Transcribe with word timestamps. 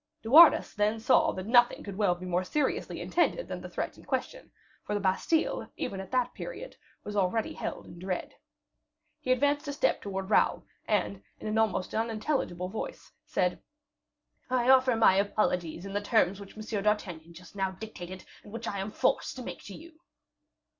De 0.23 0.31
Wardes 0.31 0.73
then 0.73 0.99
saw 0.99 1.31
that 1.31 1.45
nothing 1.45 1.83
could 1.83 1.95
well 1.95 2.15
be 2.15 2.25
more 2.25 2.43
seriously 2.43 2.99
intended 2.99 3.47
than 3.47 3.61
the 3.61 3.69
threat 3.69 3.99
in 3.99 4.03
question, 4.03 4.49
for 4.83 4.95
the 4.95 4.99
Bastile, 4.99 5.69
even 5.77 5.99
at 5.99 6.09
that 6.09 6.33
period, 6.33 6.75
was 7.03 7.15
already 7.15 7.53
held 7.53 7.85
in 7.85 7.99
dread. 7.99 8.33
He 9.19 9.31
advanced 9.31 9.67
a 9.67 9.73
step 9.73 10.01
towards 10.01 10.27
Raoul, 10.31 10.65
and, 10.87 11.21
in 11.39 11.45
an 11.45 11.59
almost 11.59 11.93
unintelligible 11.93 12.67
voice, 12.69 13.11
said, 13.27 13.61
"I 14.49 14.69
offer 14.71 14.95
my 14.95 15.17
apologies 15.17 15.85
in 15.85 15.93
the 15.93 16.01
terms 16.01 16.39
which 16.39 16.57
M. 16.57 16.81
d'Artagnan 16.83 17.35
just 17.35 17.55
now 17.55 17.69
dictated, 17.69 18.25
and 18.43 18.51
which 18.51 18.67
I 18.67 18.79
am 18.79 18.89
forced 18.89 19.35
to 19.35 19.43
make 19.43 19.61
to 19.65 19.75
you." 19.75 19.99